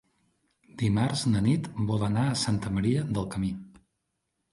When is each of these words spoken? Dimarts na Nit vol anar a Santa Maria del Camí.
Dimarts 0.81 1.25
na 1.33 1.41
Nit 1.47 1.69
vol 1.89 2.05
anar 2.07 2.23
a 2.29 2.39
Santa 2.45 2.73
Maria 2.79 3.05
del 3.19 3.29
Camí. 3.37 3.53